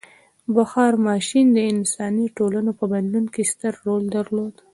•بخار 0.55 0.93
ماشین 1.09 1.45
د 1.53 1.57
انساني 1.71 2.25
ټولنو 2.37 2.71
په 2.79 2.85
بدلون 2.91 3.25
کې 3.33 3.43
ستر 3.51 3.73
رول 3.85 4.03
درلود. 4.15 4.55